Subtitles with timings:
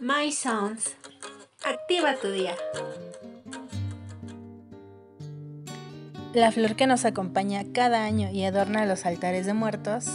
[0.00, 0.94] My Sounds.
[1.64, 2.54] Activa tu día.
[6.34, 10.06] La flor que nos acompaña cada año y adorna los altares de muertos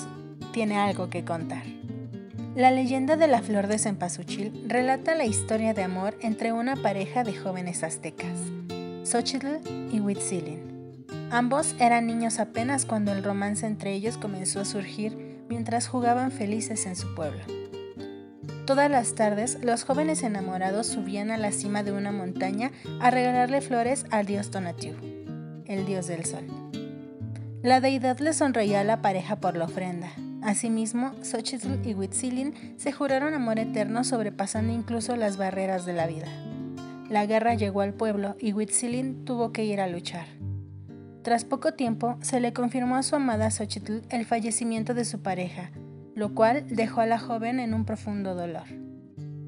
[0.53, 1.63] tiene algo que contar.
[2.55, 7.25] La leyenda de la flor de cempasúchil relata la historia de amor entre una pareja
[7.25, 8.39] de jóvenes aztecas,
[9.03, 9.57] Xochitl
[9.91, 11.05] y Huitzilin.
[11.29, 16.85] Ambos eran niños apenas cuando el romance entre ellos comenzó a surgir mientras jugaban felices
[16.85, 17.62] en su pueblo.
[18.65, 23.59] Todas las tardes, los jóvenes enamorados subían a la cima de una montaña a regalarle
[23.59, 24.95] flores al dios Tonatiuh,
[25.65, 26.45] el dios del sol.
[27.61, 30.11] La deidad le sonreía a la pareja por la ofrenda.
[30.41, 36.27] Asimismo, Xochitl y Huitzilin se juraron amor eterno sobrepasando incluso las barreras de la vida.
[37.09, 40.25] La guerra llegó al pueblo y Huitzilin tuvo que ir a luchar.
[41.21, 45.71] Tras poco tiempo, se le confirmó a su amada Xochitl el fallecimiento de su pareja,
[46.15, 48.65] lo cual dejó a la joven en un profundo dolor.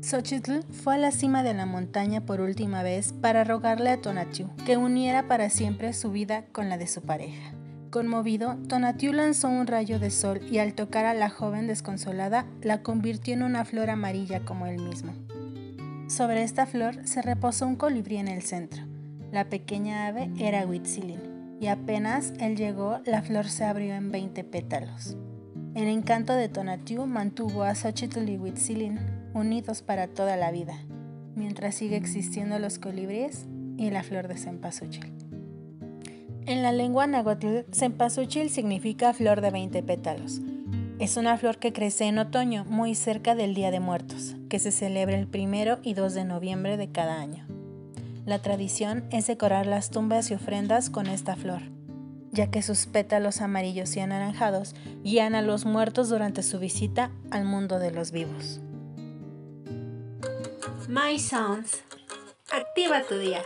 [0.01, 4.55] Xochitl fue a la cima de la montaña por última vez para rogarle a Tonatiuh
[4.65, 7.53] que uniera para siempre su vida con la de su pareja.
[7.89, 12.83] Conmovido, Tonatiuh lanzó un rayo de sol y al tocar a la joven desconsolada, la
[12.83, 15.13] convirtió en una flor amarilla como él mismo.
[16.07, 18.83] Sobre esta flor se reposó un colibrí en el centro.
[19.31, 24.43] La pequeña ave era Huitzilin, y apenas él llegó, la flor se abrió en 20
[24.43, 25.17] pétalos.
[25.75, 28.97] El encanto de Tonatiuh mantuvo a Xochitl y Huitzilin
[29.33, 30.77] unidos para toda la vida,
[31.35, 33.45] mientras sigue existiendo los colibríes
[33.75, 35.11] y la flor de cempasúchil.
[36.45, 40.39] En la lengua náhuatl, cempasúchil significa flor de 20 pétalos.
[40.97, 44.71] Es una flor que crece en otoño, muy cerca del Día de Muertos, que se
[44.71, 47.45] celebra el primero y 2 de noviembre de cada año.
[48.25, 51.63] La tradición es decorar las tumbas y ofrendas con esta flor,
[52.35, 57.45] ya que sus pétalos amarillos y anaranjados guían a los muertos durante su visita al
[57.45, 58.59] mundo de los vivos.
[60.87, 61.81] My Sounds.
[62.51, 63.41] Activa tu día.